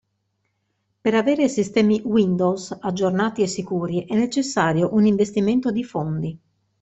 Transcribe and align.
Per 1.01 1.13
avere 1.13 1.47
sistemi 1.47 2.01
Windows 2.03 2.75
aggiornati 2.81 3.43
e 3.43 3.47
sicuri 3.47 4.03
è 4.07 4.15
necessario 4.15 4.95
un 4.95 5.05
investimento 5.05 5.69
di 5.69 5.83
fondi. 5.83 6.39